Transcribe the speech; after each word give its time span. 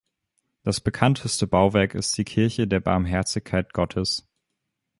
Das 0.63 0.81
bekannteste 0.81 1.45
Bauwerk 1.45 1.93
ist 1.93 2.17
die 2.17 2.23
Kirche 2.23 2.67
der 2.67 2.79
Barmherzigkeit 2.79 3.71
Gottes. 3.71 4.27